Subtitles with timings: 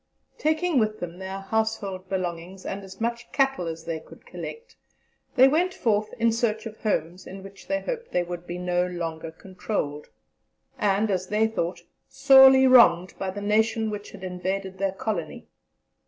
[0.39, 4.75] Taking with them their household belongings and as much cattle as they could collect,
[5.35, 8.87] they went forth in search of homes in which they hoped they would be no
[8.87, 10.09] longer controlled,
[10.79, 15.45] and as they thought, sorely wronged by the nation which had invaded their Colony.